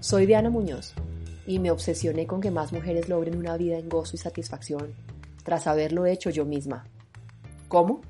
[0.00, 0.94] Soy Diana Muñoz
[1.46, 4.94] y me obsesioné con que más mujeres logren una vida en gozo y satisfacción
[5.44, 6.86] tras haberlo hecho yo misma.
[7.68, 8.00] ¿Cómo?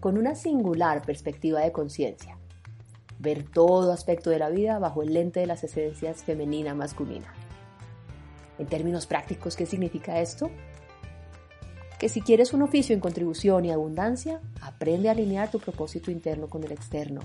[0.00, 2.36] Con una singular perspectiva de conciencia.
[3.18, 7.32] Ver todo aspecto de la vida bajo el lente de las esencias femenina-masculina.
[8.58, 10.50] En términos prácticos, ¿qué significa esto?
[11.98, 16.50] Que si quieres un oficio en contribución y abundancia, aprende a alinear tu propósito interno
[16.50, 17.22] con el externo.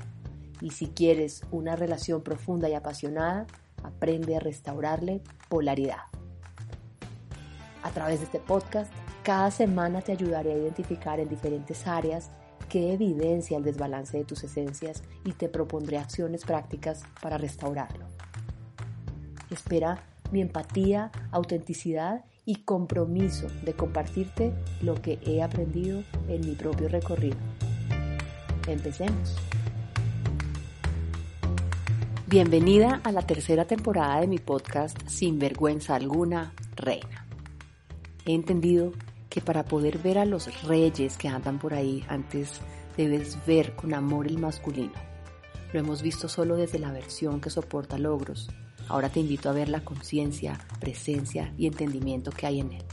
[0.62, 3.46] Y si quieres una relación profunda y apasionada,
[3.84, 6.04] aprende a restaurarle polaridad.
[7.84, 8.92] A través de este podcast,
[9.24, 12.30] cada semana te ayudaré a identificar en diferentes áreas
[12.70, 18.06] qué evidencia el desbalance de tus esencias y te propondré acciones prácticas para restaurarlo.
[19.50, 26.88] Espera mi empatía, autenticidad y compromiso de compartirte lo que he aprendido en mi propio
[26.88, 27.38] recorrido.
[28.68, 29.49] Empecemos.
[32.32, 37.26] Bienvenida a la tercera temporada de mi podcast Sin vergüenza alguna, Reina.
[38.24, 38.92] He entendido
[39.32, 42.62] que para poder ver a los reyes que andan por ahí, antes
[42.96, 44.94] debes ver con amor el masculino.
[45.74, 48.52] Lo hemos visto solo desde la versión que soporta logros.
[48.90, 52.86] Ahora te invito a ver la conciencia, presencia y entendimiento que hay en él.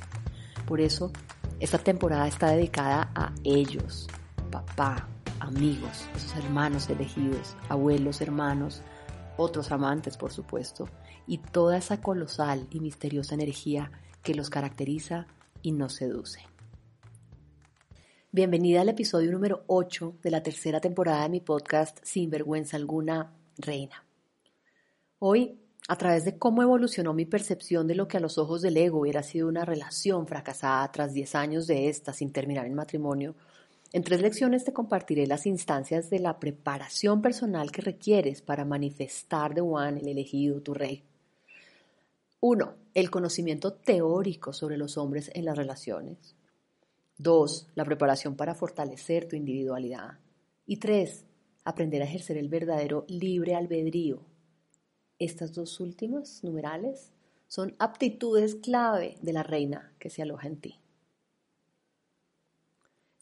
[0.67, 1.13] Por eso,
[1.61, 4.07] esta temporada está dedicada a ellos,
[4.51, 5.07] papá,
[5.41, 8.83] amigos, esos hermanos elegidos, abuelos, hermanos,
[9.37, 10.89] otros amantes por supuesto,
[11.27, 13.91] y toda esa colosal y misteriosa energía
[14.23, 15.27] que los caracteriza
[15.63, 16.41] y nos seduce.
[18.33, 23.33] Bienvenida al episodio número 8 de la tercera temporada de mi podcast Sin vergüenza alguna,
[23.57, 24.05] Reina.
[25.19, 28.77] Hoy, a través de cómo evolucionó mi percepción de lo que a los ojos del
[28.77, 33.35] ego hubiera sido una relación fracasada tras 10 años de esta sin terminar en matrimonio,
[33.97, 39.55] en tres lecciones te compartiré las instancias de la preparación personal que requieres para manifestar
[39.55, 41.03] de One, el elegido, tu rey.
[42.41, 42.75] 1.
[42.93, 46.37] El conocimiento teórico sobre los hombres en las relaciones.
[47.17, 47.69] 2.
[47.75, 50.19] La preparación para fortalecer tu individualidad.
[50.67, 51.25] Y 3.
[51.65, 54.21] Aprender a ejercer el verdadero libre albedrío.
[55.19, 57.15] Estas dos últimas numerales
[57.49, 60.81] son aptitudes clave de la reina que se aloja en ti.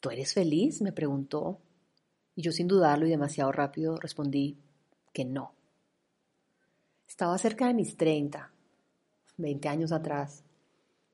[0.04, 0.82] ¿Tú eres feliz?
[0.82, 1.62] me preguntó.
[2.34, 4.58] Y yo sin dudarlo y demasiado rápido respondí
[5.14, 5.54] que no.
[7.08, 8.52] Estaba cerca de mis 30,
[9.38, 10.44] 20 años atrás,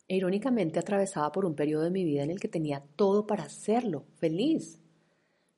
[0.08, 3.44] e irónicamente atravesaba por un periodo de mi vida en el que tenía todo para
[3.44, 4.80] hacerlo, feliz.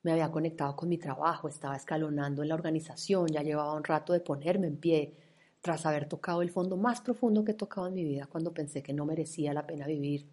[0.03, 4.13] Me había conectado con mi trabajo, estaba escalonando en la organización, ya llevaba un rato
[4.13, 5.17] de ponerme en pie,
[5.63, 8.83] tras haber tocado el fondo más profundo que he tocado en mi vida cuando pensé
[8.83, 10.29] que no merecía la pena vivir.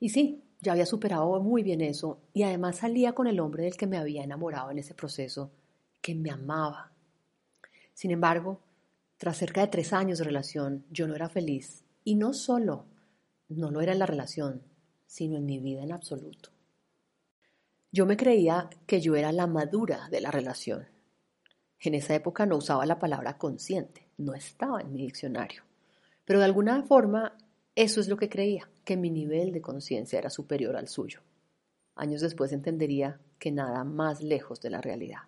[0.00, 3.76] Y sí, ya había superado muy bien eso y además salía con el hombre del
[3.76, 5.52] que me había enamorado en ese proceso,
[6.02, 6.90] que me amaba.
[7.94, 8.60] Sin embargo,
[9.16, 11.84] tras cerca de tres años de relación, yo no era feliz.
[12.02, 12.86] Y no solo
[13.48, 14.60] no lo era en la relación,
[15.06, 16.50] sino en mi vida en absoluto.
[17.92, 20.88] Yo me creía que yo era la madura de la relación.
[21.78, 25.62] En esa época no usaba la palabra consciente, no estaba en mi diccionario.
[26.24, 27.38] Pero de alguna forma
[27.76, 31.20] eso es lo que creía, que mi nivel de conciencia era superior al suyo.
[31.94, 35.20] Años después entendería que nada más lejos de la realidad.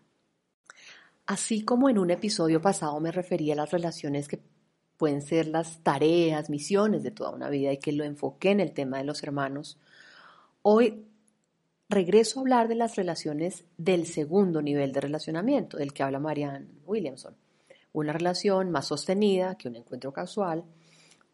[1.27, 4.41] Así como en un episodio pasado me refería a las relaciones que
[4.97, 8.73] pueden ser las tareas, misiones de toda una vida y que lo enfoqué en el
[8.73, 9.79] tema de los hermanos,
[10.63, 11.05] hoy
[11.91, 16.69] regreso a hablar de las relaciones del segundo nivel de relacionamiento, del que habla Marianne
[16.87, 17.37] Williamson.
[17.93, 20.65] Una relación más sostenida que un encuentro casual,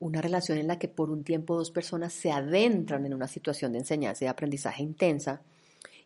[0.04, 3.72] una relación en la que por un tiempo dos personas se adentran en una situación
[3.72, 5.40] de enseñanza y aprendizaje intensa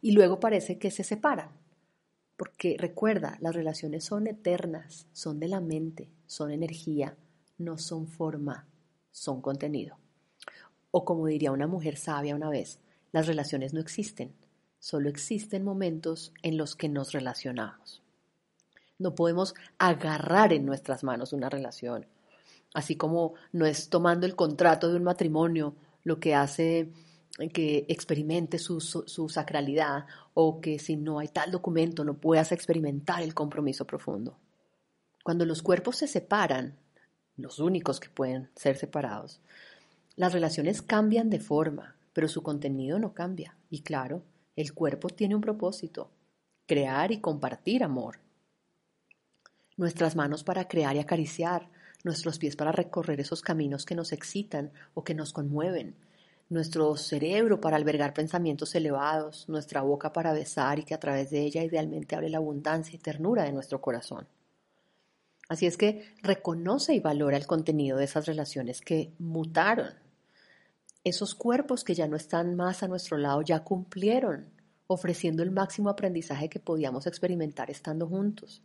[0.01, 1.51] y luego parece que se separan.
[2.37, 7.17] Porque recuerda, las relaciones son eternas, son de la mente, son energía,
[7.59, 8.69] no son forma,
[9.11, 9.99] son contenido.
[10.93, 12.79] O como diría una mujer sabia una vez,
[13.11, 14.33] las relaciones no existen,
[14.79, 18.01] solo existen momentos en los que nos relacionamos.
[18.97, 22.07] No podemos agarrar en nuestras manos una relación
[22.75, 25.75] así como no es tomando el contrato de un matrimonio
[26.05, 26.93] lo que hace
[27.53, 28.81] que experimente su,
[29.29, 34.39] sacralidad o que si no hay tal documento no puedas experimentar el compromiso profundo.
[35.23, 36.77] Cuando los cuerpos se separan,
[37.37, 39.41] los únicos que pueden ser separados,
[40.17, 43.57] las relaciones cambian de forma, pero su contenido no cambia.
[43.71, 44.25] Y claro,
[44.57, 46.11] el cuerpo tiene un propósito,
[46.67, 48.19] crear y compartir amor.
[49.77, 51.71] Nuestras manos para crear y acariciar,
[52.05, 55.95] nuestros pies para recorrer esos caminos que nos excitan o que nos conmueven,
[56.51, 61.41] nuestro cerebro para albergar pensamientos elevados, nuestra boca para besar y que a través de
[61.41, 64.27] ella idealmente abre la abundancia y ternura de nuestro corazón.
[65.49, 69.95] Así es que reconoce y valora el contenido de esas relaciones que mutaron.
[71.05, 74.51] Esos cuerpos que ya no están más a nuestro lado ya cumplieron,
[74.87, 78.63] ofreciendo el máximo aprendizaje que podíamos experimentar estando juntos.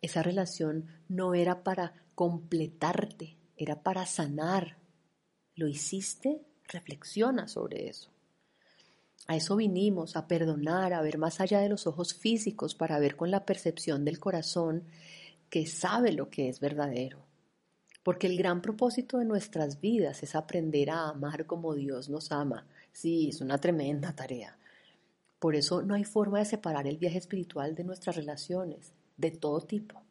[0.00, 4.78] Esa relación no era para completarte, era para sanar.
[5.54, 6.42] ¿Lo hiciste?
[6.68, 8.10] Reflexiona sobre eso.
[9.26, 13.16] A eso vinimos, a perdonar, a ver más allá de los ojos físicos, para ver
[13.16, 14.84] con la percepción del corazón
[15.50, 17.26] que sabe lo que es verdadero.
[18.02, 22.66] Porque el gran propósito de nuestras vidas es aprender a amar como Dios nos ama.
[22.92, 24.56] Sí, es una tremenda tarea.
[25.38, 29.60] Por eso no hay forma de separar el viaje espiritual de nuestras relaciones, de todo
[29.60, 30.02] tipo.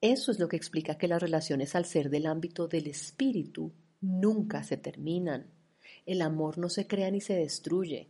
[0.00, 4.62] Eso es lo que explica que las relaciones al ser del ámbito del espíritu nunca
[4.62, 5.50] se terminan.
[6.06, 8.08] El amor no se crea ni se destruye,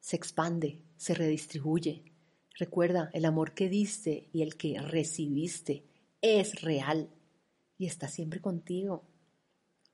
[0.00, 2.04] se expande, se redistribuye,
[2.60, 5.82] Recuerda, el amor que diste y el que recibiste
[6.20, 7.08] es real
[7.78, 9.02] y está siempre contigo.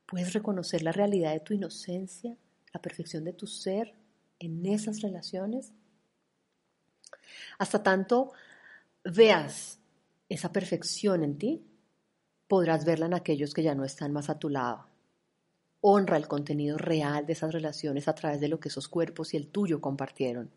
[0.05, 2.37] Puedes reconocer la realidad de tu inocencia,
[2.75, 3.95] la perfección de tu ser
[4.41, 5.73] en esas relaciones.
[7.57, 8.33] Hasta tanto
[9.13, 9.79] veas
[10.29, 11.67] esa perfección en ti,
[12.49, 14.87] podrás verla en aquellos que ya no están más a tu lado.
[15.81, 19.37] Honra el contenido real de esas relaciones a través de lo que esos cuerpos y
[19.37, 20.51] el tuyo compartieron.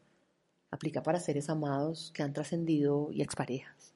[0.72, 3.94] Aplica para seres amados que han trascendido y exparejas.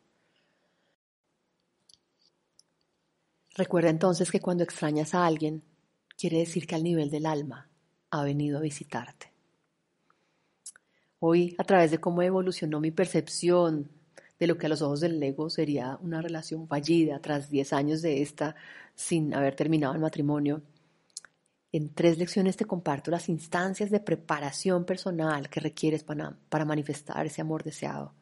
[3.55, 5.63] Recuerda entonces que cuando extrañas a alguien,
[6.17, 7.69] quiere decir que al nivel del alma
[8.09, 9.31] ha venido a visitarte.
[11.19, 13.89] Hoy, a través de cómo evolucionó mi percepción
[14.43, 18.01] de lo que a los ojos del ego sería una relación fallida tras 10 años
[18.01, 18.55] de esta
[18.93, 20.61] sin haber terminado el matrimonio,
[21.71, 27.25] en tres lecciones te comparto las instancias de preparación personal que requieres para, para manifestar
[27.25, 28.13] ese amor deseado.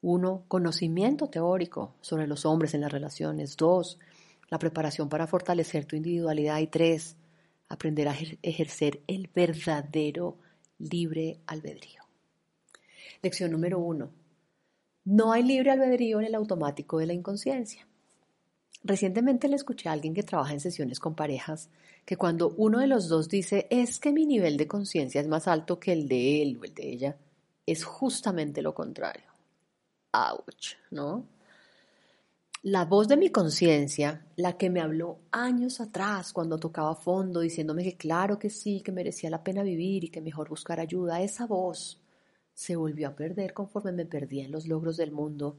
[0.00, 3.56] Uno, conocimiento teórico sobre los hombres en las relaciones.
[3.56, 3.98] Dos,
[4.48, 6.60] la preparación para fortalecer tu individualidad.
[6.60, 7.16] Y tres,
[7.68, 10.38] aprender a ejercer el verdadero
[10.78, 12.02] libre albedrío.
[13.20, 14.21] Lección número uno.
[15.04, 17.86] No hay libre albedrío en el automático de la inconsciencia.
[18.84, 21.70] Recientemente le escuché a alguien que trabaja en sesiones con parejas
[22.04, 25.46] que cuando uno de los dos dice es que mi nivel de conciencia es más
[25.46, 27.16] alto que el de él o el de ella,
[27.64, 29.30] es justamente lo contrario.
[30.12, 31.26] Ouch, ¿no?
[32.64, 37.82] La voz de mi conciencia, la que me habló años atrás cuando tocaba fondo, diciéndome
[37.82, 41.46] que claro que sí, que merecía la pena vivir y que mejor buscar ayuda, esa
[41.46, 42.01] voz
[42.54, 45.56] se volvió a perder conforme me perdía en los logros del mundo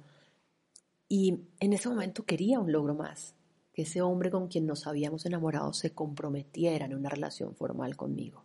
[1.08, 3.36] y en ese momento quería un logro más,
[3.74, 8.44] que ese hombre con quien nos habíamos enamorado se comprometiera en una relación formal conmigo.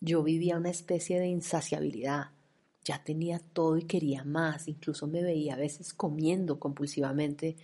[0.00, 2.30] Yo vivía una especie de insaciabilidad,
[2.84, 7.56] ya tenía todo y quería más, incluso me veía a veces comiendo compulsivamente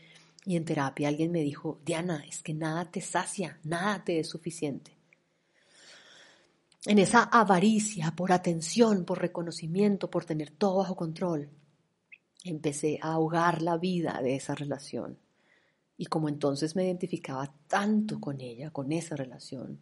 [0.44, 4.28] y en terapia alguien me dijo, Diana, es que nada te sacia, nada te es
[4.28, 4.96] suficiente.
[6.84, 11.48] En esa avaricia por atención, por reconocimiento, por tener todo bajo control,
[12.42, 15.16] empecé a ahogar la vida de esa relación.
[15.96, 19.78] Y como entonces me identificaba tanto con ella, con esa relación,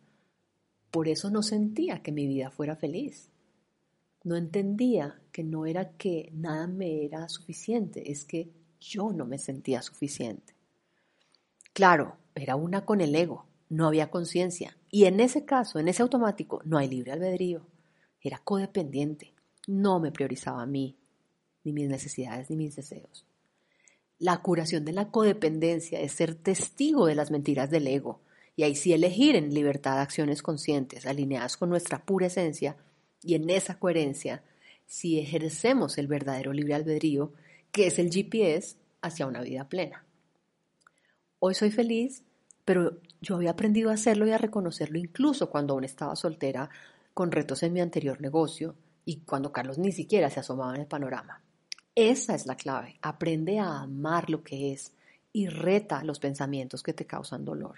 [0.91, 3.31] por eso no sentía que mi vida fuera feliz.
[4.23, 9.39] No entendía que no era que nada me era suficiente, es que yo no me
[9.39, 10.55] sentía suficiente.
[11.73, 14.77] Claro, era una con el ego, no había conciencia.
[14.91, 17.67] Y en ese caso, en ese automático, no hay libre albedrío.
[18.21, 19.33] Era codependiente,
[19.67, 20.99] no me priorizaba a mí,
[21.65, 23.25] ni mis necesidades, ni mis deseos.
[24.19, 28.21] La curación de la codependencia es ser testigo de las mentiras del ego
[28.55, 32.77] y ahí sí elegir en libertad acciones conscientes alineadas con nuestra pura esencia
[33.23, 34.43] y en esa coherencia
[34.87, 37.33] si ejercemos el verdadero libre albedrío
[37.73, 40.05] que es el GPS hacia una vida plena.
[41.39, 42.23] Hoy soy feliz,
[42.71, 46.71] pero yo había aprendido a hacerlo y a reconocerlo incluso cuando aún estaba soltera
[47.13, 50.87] con retos en mi anterior negocio y cuando Carlos ni siquiera se asomaba en el
[50.87, 51.43] panorama.
[51.97, 52.97] Esa es la clave.
[53.03, 54.93] Aprende a amar lo que es
[55.33, 57.75] y reta los pensamientos que te causan dolor.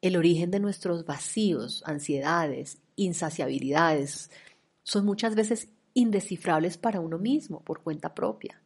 [0.00, 4.32] El origen de nuestros vacíos, ansiedades, insaciabilidades
[4.82, 8.60] son muchas veces indescifrables para uno mismo por cuenta propia.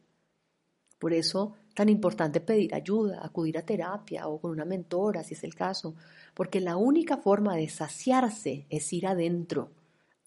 [0.97, 5.43] Por eso, tan importante pedir ayuda, acudir a terapia o con una mentora, si es
[5.43, 5.93] el caso,
[6.33, 9.69] porque la única forma de saciarse es ir adentro,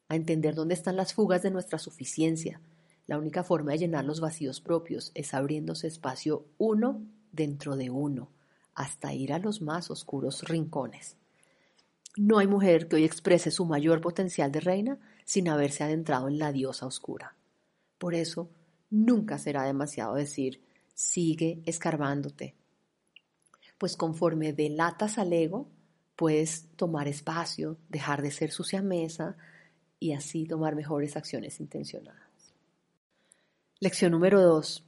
[0.08, 2.60] a entender dónde están las fugas de nuestra suficiencia,
[3.06, 7.00] la única forma de llenar los vacíos propios es abriéndose espacio uno
[7.32, 8.28] dentro de uno,
[8.74, 11.16] hasta ir a los más oscuros rincones.
[12.18, 16.38] No hay mujer que hoy exprese su mayor potencial de reina sin haberse adentrado en
[16.38, 17.34] la diosa oscura.
[17.96, 18.50] Por eso,
[18.90, 20.60] nunca será demasiado decir,
[20.98, 22.56] sigue escarbándote.
[23.78, 25.68] Pues conforme delatas al ego,
[26.16, 29.36] puedes tomar espacio, dejar de ser sucia mesa
[30.00, 32.52] y así tomar mejores acciones intencionadas.
[33.78, 34.84] Lección número 2.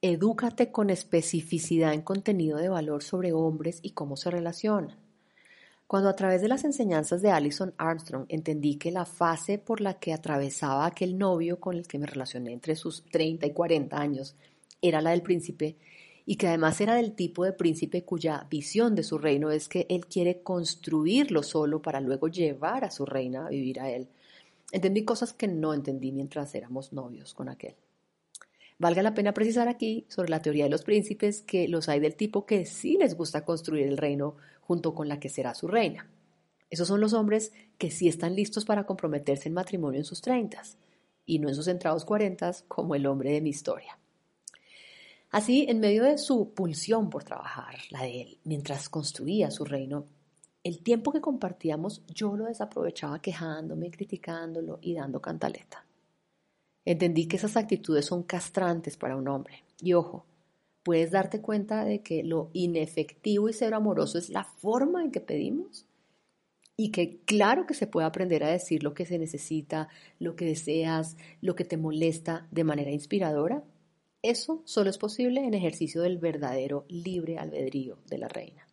[0.00, 4.96] Edúcate con especificidad en contenido de valor sobre hombres y cómo se relacionan.
[5.86, 9.98] Cuando a través de las enseñanzas de Alison Armstrong entendí que la fase por la
[9.98, 14.34] que atravesaba aquel novio con el que me relacioné entre sus 30 y 40 años
[14.82, 15.76] era la del príncipe
[16.26, 19.86] y que además era del tipo de príncipe cuya visión de su reino es que
[19.88, 24.08] él quiere construirlo solo para luego llevar a su reina a vivir a él.
[24.70, 27.74] Entendí cosas que no entendí mientras éramos novios con aquel.
[28.78, 32.16] Valga la pena precisar aquí sobre la teoría de los príncipes que los hay del
[32.16, 36.08] tipo que sí les gusta construir el reino junto con la que será su reina.
[36.70, 40.78] Esos son los hombres que sí están listos para comprometerse en matrimonio en sus treintas
[41.26, 43.98] y no en sus entrados cuarentas como el hombre de mi historia.
[45.32, 50.04] Así, en medio de su pulsión por trabajar, la de él, mientras construía su reino,
[50.62, 55.86] el tiempo que compartíamos yo lo desaprovechaba quejándome, criticándolo y dando cantaleta.
[56.84, 59.64] Entendí que esas actitudes son castrantes para un hombre.
[59.80, 60.26] Y ojo,
[60.82, 65.20] puedes darte cuenta de que lo inefectivo y ser amoroso es la forma en que
[65.20, 65.86] pedimos
[66.76, 70.44] y que claro que se puede aprender a decir lo que se necesita, lo que
[70.44, 73.64] deseas, lo que te molesta de manera inspiradora.
[74.22, 78.66] Eso solo es posible en ejercicio del verdadero libre albedrío de la reina.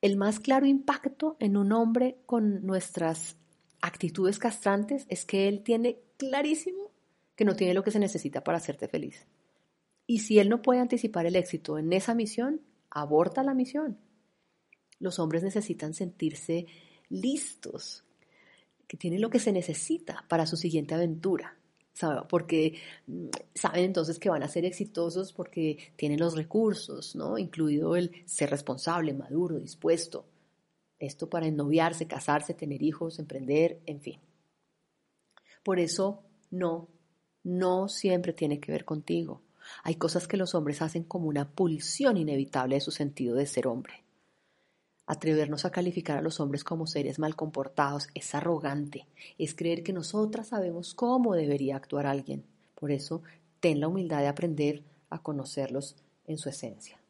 [0.00, 3.36] El más claro impacto en un hombre con nuestras
[3.80, 6.92] actitudes castrantes es que él tiene clarísimo
[7.34, 9.26] que no tiene lo que se necesita para hacerte feliz.
[10.06, 13.98] Y si él no puede anticipar el éxito en esa misión, aborta la misión.
[14.98, 16.66] Los hombres necesitan sentirse
[17.08, 18.04] listos,
[18.86, 21.56] que tienen lo que se necesita para su siguiente aventura.
[22.28, 27.38] Porque mm, saben entonces que van a ser exitosos porque tienen los recursos, ¿no?
[27.38, 30.26] Incluido el ser responsable, maduro, dispuesto.
[30.98, 34.20] Esto para ennoviarse, casarse, tener hijos, emprender, en fin.
[35.62, 36.88] Por eso, no,
[37.44, 39.42] no siempre tiene que ver contigo.
[39.84, 43.66] Hay cosas que los hombres hacen como una pulsión inevitable de su sentido de ser
[43.66, 44.04] hombre.
[45.10, 49.06] Atrevernos a calificar a los hombres como seres mal comportados es arrogante,
[49.38, 52.44] es creer que nosotras sabemos cómo debería actuar alguien.
[52.74, 53.22] Por eso,
[53.58, 55.96] ten la humildad de aprender a conocerlos
[56.26, 57.00] en su esencia.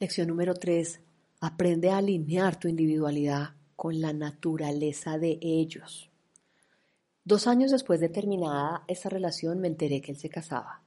[0.00, 0.98] Lección número 3.
[1.38, 6.10] Aprende a alinear tu individualidad con la naturaleza de ellos.
[7.22, 10.82] Dos años después de terminada esa relación me enteré que él se casaba.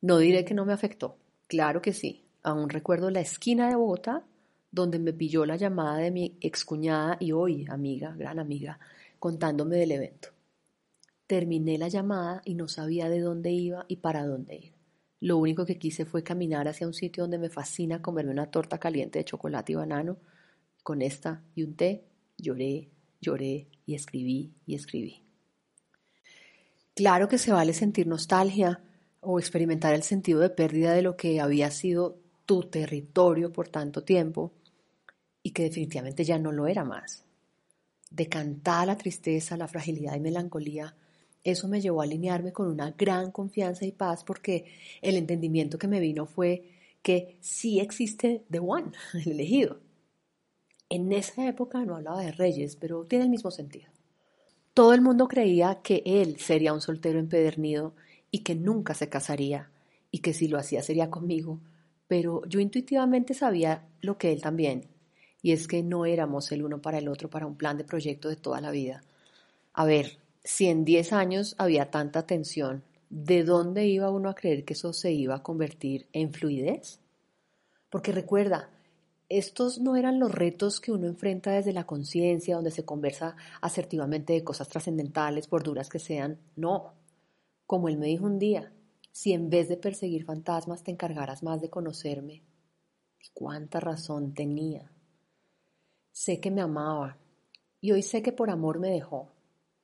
[0.00, 2.24] No diré que no me afectó, claro que sí.
[2.42, 4.24] Aún recuerdo la esquina de Bogotá
[4.72, 8.80] donde me pilló la llamada de mi excuñada y hoy amiga, gran amiga,
[9.18, 10.30] contándome del evento.
[11.26, 14.72] Terminé la llamada y no sabía de dónde iba y para dónde ir.
[15.20, 18.78] Lo único que quise fue caminar hacia un sitio donde me fascina comerme una torta
[18.78, 20.16] caliente de chocolate y banano.
[20.82, 22.04] Con esta y un té
[22.38, 25.22] lloré, lloré y escribí y escribí.
[26.96, 28.82] Claro que se vale sentir nostalgia
[29.20, 34.02] o experimentar el sentido de pérdida de lo que había sido tu territorio por tanto
[34.02, 34.52] tiempo
[35.42, 37.24] y que definitivamente ya no lo era más.
[38.10, 40.94] Decantada la tristeza, la fragilidad y melancolía,
[41.44, 44.66] eso me llevó a alinearme con una gran confianza y paz porque
[45.00, 46.68] el entendimiento que me vino fue
[47.02, 49.80] que sí existe The One, el elegido.
[50.88, 53.90] En esa época no hablaba de reyes, pero tiene el mismo sentido.
[54.74, 57.94] Todo el mundo creía que él sería un soltero empedernido
[58.30, 59.70] y que nunca se casaría
[60.10, 61.60] y que si lo hacía sería conmigo,
[62.06, 64.88] pero yo intuitivamente sabía lo que él también,
[65.42, 68.28] y es que no éramos el uno para el otro para un plan de proyecto
[68.28, 69.02] de toda la vida.
[69.72, 74.64] A ver, si en 10 años había tanta tensión, ¿de dónde iba uno a creer
[74.64, 77.00] que eso se iba a convertir en fluidez?
[77.90, 78.70] Porque recuerda,
[79.28, 84.34] estos no eran los retos que uno enfrenta desde la conciencia, donde se conversa asertivamente
[84.34, 86.38] de cosas trascendentales, por duras que sean.
[86.54, 86.92] No.
[87.66, 88.72] Como él me dijo un día,
[89.10, 92.42] si en vez de perseguir fantasmas te encargaras más de conocerme.
[93.34, 94.91] cuánta razón tenía.
[96.12, 97.16] Sé que me amaba
[97.80, 99.32] y hoy sé que por amor me dejó.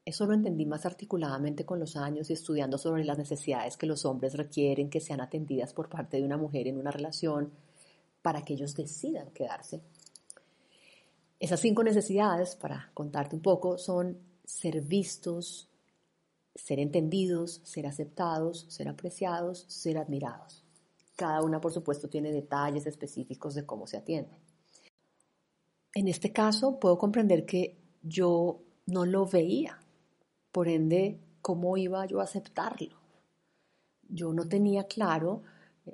[0.05, 4.05] Eso lo entendí más articuladamente con los años y estudiando sobre las necesidades que los
[4.05, 7.51] hombres requieren que sean atendidas por parte de una mujer en una relación,
[8.21, 9.81] para que ellos decidan quedarse.
[11.41, 15.71] Esas cinco necesidades, para contarte un poco, son ser vistos,
[16.55, 20.65] ser entendidos, ser aceptados, ser apreciados, ser admirados.
[21.17, 24.37] Cada una, por supuesto, tiene detalles específicos de cómo se atiende.
[25.99, 29.81] En este caso, puedo comprender que yo no lo veía,
[30.53, 32.95] por ende, ¿cómo iba yo a aceptarlo?
[34.09, 35.43] Yo no tenía claro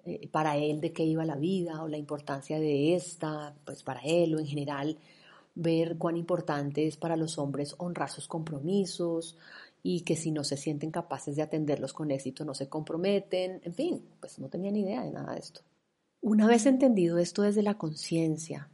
[0.04, 4.00] eh, para él de qué iba la vida o la importancia de esta, pues para
[4.00, 4.99] él o en general,
[5.54, 9.38] ver cuán importante es para los hombres honrar sus compromisos
[9.82, 13.73] y que si no se sienten capaces de atenderlos con éxito no se comprometen, en
[13.73, 15.62] fin, pues no tenía ni idea de nada de esto.
[16.20, 18.68] Una vez entendido esto desde la conciencia,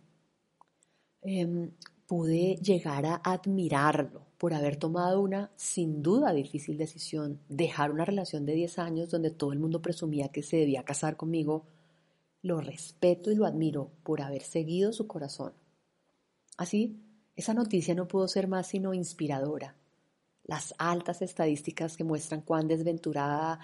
[1.23, 1.71] em,
[2.07, 8.47] pude llegar a admirarlo por haber tomado una sin duda difícil decisión, dejar una relación
[8.47, 11.67] de 10 años donde todo el mundo presumía que se debía casar conmigo.
[12.43, 15.53] Lo respeto y lo admiro por haber seguido su corazón.
[16.57, 16.99] Así,
[17.37, 19.77] esa noticia no pudo ser más sino inspiradora.
[20.45, 23.61] Las altas estadísticas que muestran cuán desventurada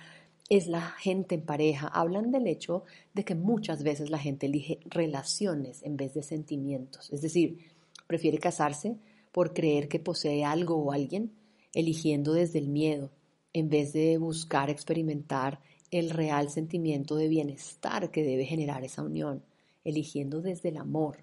[0.49, 2.85] es la gente en pareja hablan del hecho
[3.15, 7.12] de que muchas veces la gente elige relaciones en vez de sentimientos.
[7.12, 7.59] Es decir,
[8.07, 8.99] Prefiere casarse
[9.33, 11.33] por creer que posee algo o alguien,
[11.73, 13.11] eligiendo desde el miedo,
[13.53, 15.61] en vez de buscar experimentar
[15.91, 19.43] el real sentimiento de bienestar que debe generar esa unión,
[19.85, 21.19] eligiendo desde el amor.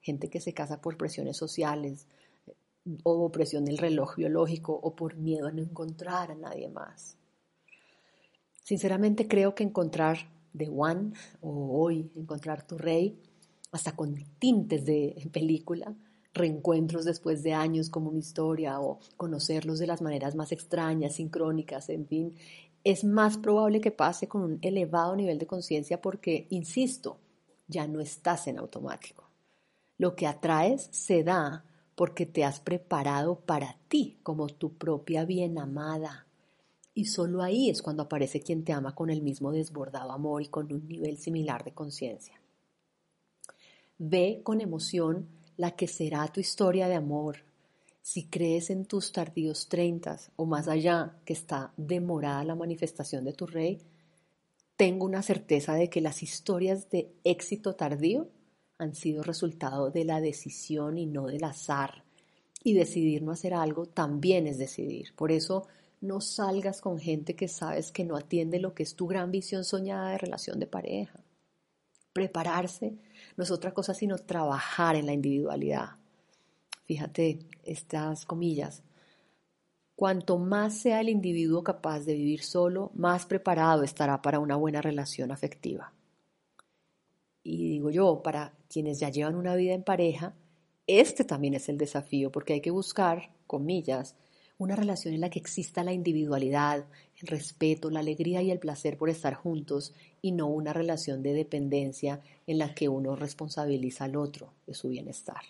[0.00, 2.06] Gente que se casa por presiones sociales
[3.02, 7.19] o presión del reloj biológico o por miedo a no encontrar a nadie más.
[8.62, 10.18] Sinceramente creo que encontrar
[10.56, 13.20] The One o hoy encontrar tu rey,
[13.72, 15.94] hasta con tintes de película,
[16.32, 21.88] reencuentros después de años como mi historia o conocerlos de las maneras más extrañas, sincrónicas,
[21.88, 22.34] en fin,
[22.84, 27.18] es más probable que pase con un elevado nivel de conciencia porque, insisto,
[27.66, 29.28] ya no estás en automático.
[29.98, 31.64] Lo que atraes se da
[31.94, 36.26] porque te has preparado para ti como tu propia bien amada.
[37.00, 40.48] Y solo ahí es cuando aparece quien te ama con el mismo desbordado amor y
[40.48, 42.38] con un nivel similar de conciencia.
[43.96, 45.26] Ve con emoción
[45.56, 47.38] la que será tu historia de amor.
[48.02, 53.32] Si crees en tus tardíos treintas o más allá que está demorada la manifestación de
[53.32, 53.80] tu rey,
[54.76, 58.28] tengo una certeza de que las historias de éxito tardío
[58.76, 62.04] han sido resultado de la decisión y no del azar.
[62.62, 65.14] Y decidir no hacer algo también es decidir.
[65.16, 65.66] Por eso
[66.00, 69.64] no salgas con gente que sabes que no atiende lo que es tu gran visión
[69.64, 71.20] soñada de relación de pareja.
[72.12, 72.96] Prepararse
[73.36, 75.90] no es otra cosa sino trabajar en la individualidad.
[76.86, 78.82] Fíjate estas comillas.
[79.94, 84.80] Cuanto más sea el individuo capaz de vivir solo, más preparado estará para una buena
[84.80, 85.92] relación afectiva.
[87.42, 90.34] Y digo yo, para quienes ya llevan una vida en pareja,
[90.86, 94.16] este también es el desafío, porque hay que buscar, comillas,
[94.60, 96.84] una relación en la que exista la individualidad,
[97.16, 101.32] el respeto, la alegría y el placer por estar juntos y no una relación de
[101.32, 105.40] dependencia en la que uno responsabiliza al otro de su bienestar.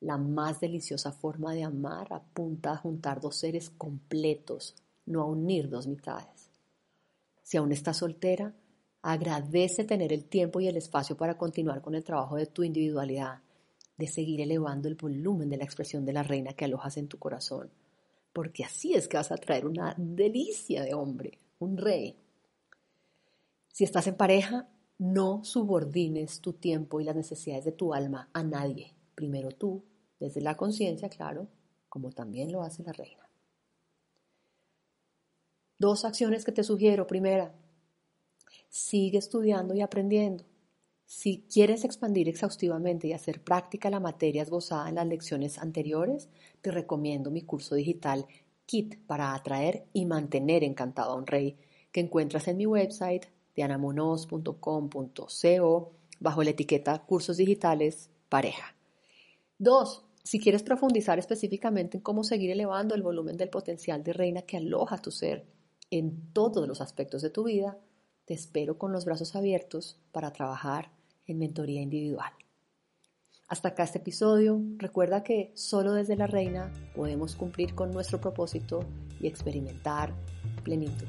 [0.00, 4.74] La más deliciosa forma de amar apunta a juntar dos seres completos,
[5.06, 6.50] no a unir dos mitades.
[7.44, 8.52] Si aún estás soltera,
[9.00, 13.42] agradece tener el tiempo y el espacio para continuar con el trabajo de tu individualidad,
[13.98, 17.18] de seguir elevando el volumen de la expresión de la reina que alojas en tu
[17.18, 17.70] corazón
[18.38, 22.16] porque así es que vas a traer una delicia de hombre, un rey.
[23.66, 28.44] Si estás en pareja, no subordines tu tiempo y las necesidades de tu alma a
[28.44, 28.94] nadie.
[29.16, 29.82] Primero tú,
[30.20, 31.48] desde la conciencia, claro,
[31.88, 33.28] como también lo hace la reina.
[35.78, 37.08] Dos acciones que te sugiero.
[37.08, 37.52] Primera,
[38.68, 40.44] sigue estudiando y aprendiendo.
[41.08, 46.28] Si quieres expandir exhaustivamente y hacer práctica la materia esbozada en las lecciones anteriores,
[46.60, 48.26] te recomiendo mi curso digital
[48.66, 51.56] Kit para atraer y mantener encantado a un rey,
[51.92, 53.24] que encuentras en mi website
[53.56, 58.76] dianamonos.com.co bajo la etiqueta Cursos Digitales Pareja.
[59.58, 64.42] Dos, si quieres profundizar específicamente en cómo seguir elevando el volumen del potencial de reina
[64.42, 65.46] que aloja tu ser
[65.90, 67.78] en todos los aspectos de tu vida,
[68.26, 70.97] te espero con los brazos abiertos para trabajar
[71.28, 72.32] en mentoría individual.
[73.46, 74.60] Hasta acá este episodio.
[74.76, 78.84] Recuerda que solo desde la reina podemos cumplir con nuestro propósito
[79.20, 80.12] y experimentar
[80.64, 81.06] plenitud.